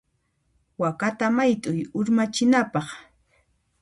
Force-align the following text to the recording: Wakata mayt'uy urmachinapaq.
Wakata 0.81 1.25
mayt'uy 1.35 1.81
urmachinapaq. 1.99 2.87